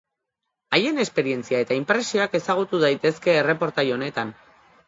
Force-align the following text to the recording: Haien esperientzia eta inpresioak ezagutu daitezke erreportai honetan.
Haien 0.77 1.01
esperientzia 1.03 1.59
eta 1.65 1.77
inpresioak 1.81 2.39
ezagutu 2.41 2.83
daitezke 2.85 3.39
erreportai 3.45 3.89
honetan. 3.99 4.35